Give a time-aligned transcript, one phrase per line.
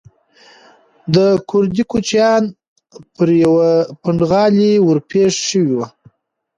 [1.15, 1.17] د
[1.49, 2.49] کوردي کوچیانو
[3.15, 3.69] پر یوه
[4.01, 5.81] پنډغالي ورپېښ شوی و.